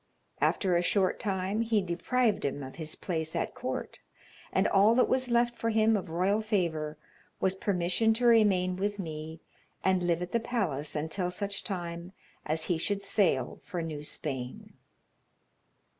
[0.41, 3.99] After a short time he deprived him of his place at court,
[4.51, 6.97] and all that was left for him of royal favor
[7.39, 9.41] was permission to remain with me
[9.83, 12.13] and live at the palace until such time
[12.47, 14.73] as he should sail for New Spain.